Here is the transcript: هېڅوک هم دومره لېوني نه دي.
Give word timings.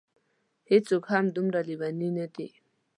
هېڅوک 0.69 1.03
هم 1.13 1.25
دومره 1.35 1.59
لېوني 1.67 2.09
نه 2.17 2.25
دي. 2.35 2.47